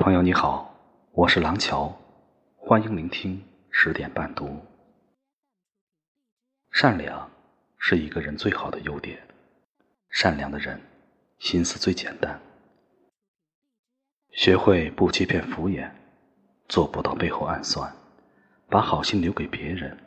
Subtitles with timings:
[0.00, 0.72] 朋友你好，
[1.10, 1.92] 我是廊桥，
[2.54, 4.64] 欢迎聆听十点半读。
[6.70, 7.28] 善良
[7.78, 9.20] 是一个人最好的优点，
[10.08, 10.80] 善良的人
[11.40, 12.40] 心思最简单。
[14.30, 15.90] 学会不欺骗敷衍，
[16.68, 17.92] 做不到背后暗算，
[18.70, 19.98] 把好心留给别人，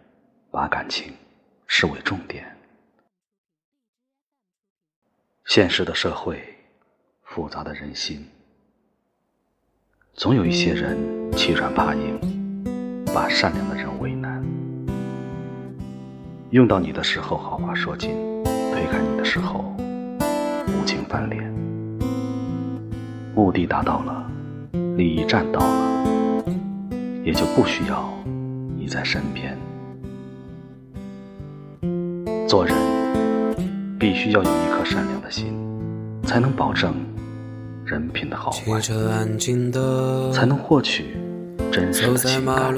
[0.49, 1.13] 把感情
[1.67, 2.57] 视为重点。
[5.47, 6.41] 现实的社会，
[7.23, 8.25] 复杂的人心。
[10.21, 10.95] 总有一些人
[11.31, 12.19] 欺软怕硬，
[13.11, 14.39] 把善良的人为难。
[16.51, 18.11] 用到你的时候好话说尽，
[18.43, 21.51] 推开你的时候无情翻脸。
[23.33, 24.31] 目的达到了，
[24.95, 26.45] 利益占到了，
[27.23, 28.07] 也就不需要
[28.77, 29.57] 你在身边。
[32.47, 32.75] 做人
[33.97, 35.51] 必须要有一颗善良的心，
[36.21, 36.93] 才能保证。
[37.91, 38.79] 人品的好坏，
[40.31, 41.17] 才能获取
[41.69, 42.73] 真实的情感。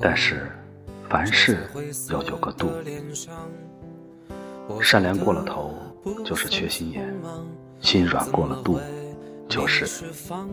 [0.00, 0.48] 但是，
[1.08, 1.58] 凡事
[2.12, 2.70] 要有个度，
[4.80, 5.74] 善良过了头
[6.24, 7.12] 就是缺心眼，
[7.80, 8.78] 心软过了度
[9.48, 9.84] 就是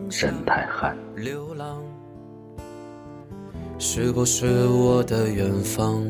[0.09, 0.97] 人太憨。
[3.77, 6.03] 是不是我的远方？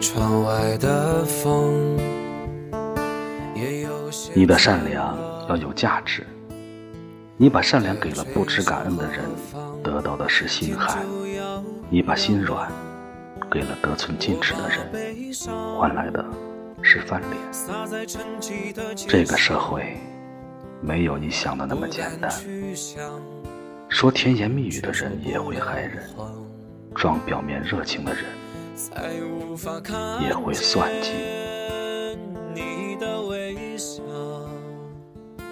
[0.00, 1.98] 窗外的风，
[4.34, 6.26] 你的善良要有价值。
[7.36, 9.20] 你把善良给了不知感恩的人，
[9.82, 10.96] 得到的是心寒；
[11.90, 12.72] 你把心软
[13.50, 14.78] 给了得寸进尺的人，
[15.76, 16.24] 换来的
[16.80, 17.32] 是翻脸。
[19.06, 19.98] 这个社会
[20.80, 22.30] 没有你想的那么简单。
[23.90, 26.08] 说甜言蜜语的人也会害人，
[26.94, 28.24] 装表面热情的人。
[30.22, 31.10] 也会算计，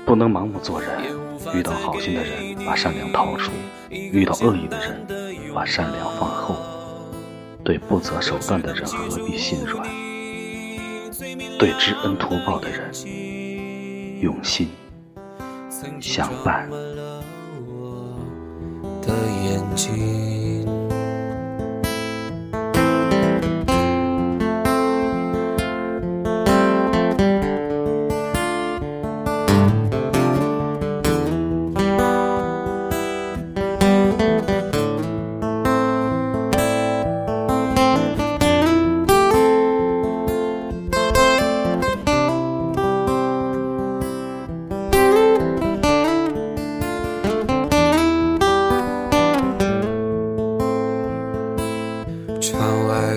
[0.04, 0.88] 不能盲目做人。
[1.54, 3.50] 遇到好心的人，把善良掏出；
[3.90, 5.06] 遇到恶意的人，
[5.54, 6.56] 把善良放后。
[7.64, 9.86] 对不择手段的人，何必心软？
[11.58, 12.92] 对知恩图报的人，
[14.20, 14.68] 用心
[16.00, 16.68] 相伴。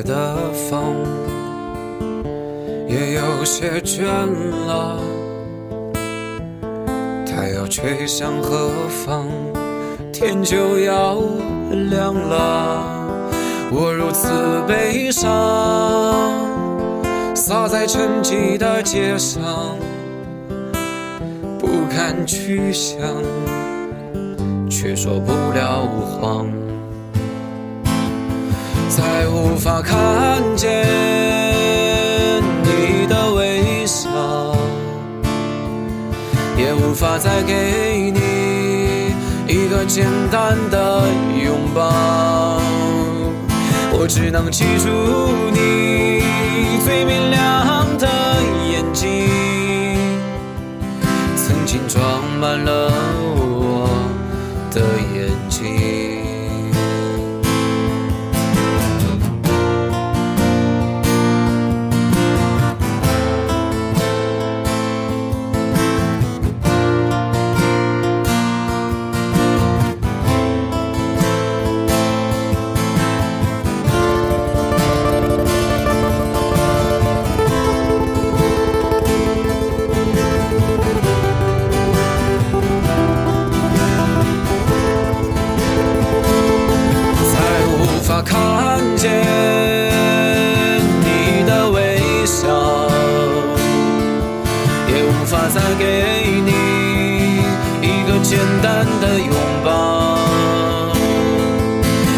[0.04, 0.96] 的风
[2.88, 4.04] 也有些倦
[4.68, 5.00] 了，
[7.26, 8.70] 它要吹向何
[9.06, 9.28] 方？
[10.12, 11.18] 天就要
[11.90, 12.84] 亮了。
[13.72, 14.28] 我如此
[14.68, 15.32] 悲伤，
[17.34, 19.42] 洒在沉寂的街上，
[21.58, 23.00] 不堪去想，
[24.70, 26.46] 却说不了谎，
[28.92, 30.86] 再无法看见
[32.62, 34.10] 你的微笑，
[36.58, 36.74] 也。
[36.74, 39.14] 无法再给你
[39.48, 41.04] 一个简单的
[41.42, 42.60] 拥抱，
[43.94, 44.90] 我只能记住
[45.54, 46.22] 你
[46.84, 47.81] 最明亮
[95.78, 96.52] 给你
[97.82, 99.34] 一个简单的拥
[99.64, 99.70] 抱，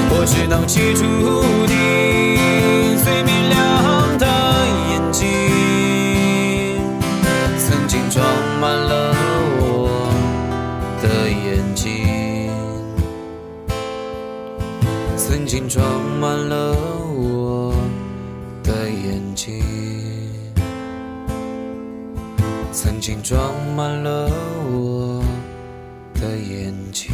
[0.10, 1.04] 我只能记住
[1.68, 1.72] 你
[3.04, 4.26] 最明亮的
[4.90, 5.22] 眼睛，
[7.58, 8.26] 曾经装
[8.60, 9.14] 满了
[9.60, 10.12] 我
[11.02, 12.50] 的眼睛，
[15.16, 15.84] 曾经装
[16.20, 16.76] 满了
[17.16, 17.74] 我
[18.64, 19.93] 的眼睛。
[22.74, 24.28] 曾经装满了
[24.72, 25.24] 我
[26.16, 27.14] 的眼睛，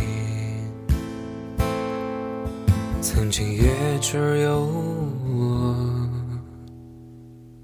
[3.02, 4.62] 曾经也只有
[5.36, 5.76] 我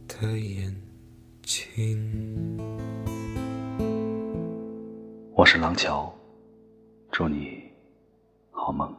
[0.09, 0.75] 的眼
[1.41, 2.59] 睛。
[5.33, 6.13] 我是廊桥，
[7.13, 7.63] 祝你
[8.51, 8.93] 好梦。